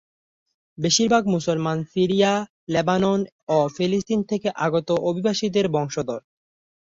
বেশিরভাগ 0.77 1.23
মুসলমান 1.27 1.77
Syria, 1.91 2.31
Lebanon 2.69 3.19
ও 3.49 3.67
ফিলিস্তিন 3.75 4.19
থেকে 4.31 4.47
আগত 4.65 4.89
অভিবাসীদের 5.09 5.65
বংশধর। 5.75 6.21